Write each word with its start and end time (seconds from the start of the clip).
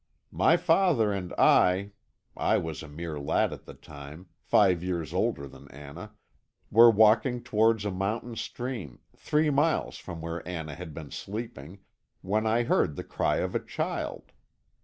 My 0.31 0.57
father 0.57 1.13
and 1.13 1.31
I 1.33 1.91
I 2.35 2.57
was 2.57 2.81
a 2.81 2.87
mere 2.87 3.19
lad 3.19 3.53
at 3.53 3.65
the 3.65 3.75
time, 3.75 4.29
five 4.39 4.81
years 4.83 5.13
older 5.13 5.47
than 5.47 5.69
Anna 5.69 6.13
were 6.71 6.89
walking 6.89 7.43
towards 7.43 7.85
a 7.85 7.91
mountain 7.91 8.35
stream, 8.35 9.01
three 9.15 9.51
miles 9.51 9.97
from 9.99 10.19
where 10.19 10.41
Anna 10.47 10.73
had 10.73 10.95
been 10.95 11.11
sleeping, 11.11 11.81
when 12.21 12.47
I 12.47 12.63
heard 12.63 12.95
the 12.95 13.03
cry 13.03 13.37
of 13.45 13.53
a 13.53 13.59
child. 13.63 14.31